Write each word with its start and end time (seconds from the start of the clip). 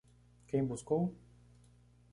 Quem 0.51 0.65
buscou? 0.71 1.07